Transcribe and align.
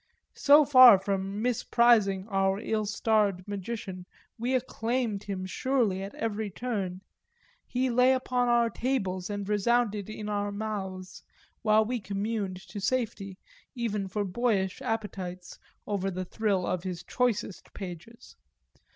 So 0.33 0.65
far 0.65 0.97
from 0.97 1.43
misprizing 1.43 2.25
our 2.27 2.57
ill 2.59 2.87
starred 2.87 3.47
magician 3.47 4.07
we 4.35 4.55
acclaimed 4.55 5.25
him 5.25 5.45
surely 5.45 6.01
at 6.01 6.15
every 6.15 6.49
turn; 6.49 7.01
he 7.67 7.91
lay 7.91 8.11
upon 8.13 8.47
our 8.47 8.71
tables 8.71 9.29
and 9.29 9.47
resounded 9.47 10.09
in 10.09 10.27
our 10.27 10.51
mouths, 10.51 11.21
while 11.61 11.85
we 11.85 11.99
communed 11.99 12.67
to 12.69 12.79
satiety, 12.81 13.37
even 13.75 14.07
for 14.07 14.25
boyish 14.25 14.81
appetites, 14.81 15.59
over 15.85 16.09
the 16.09 16.25
thrill 16.25 16.65
of 16.65 16.81
his 16.81 17.03
choicest 17.03 17.71
pages. 17.75 18.35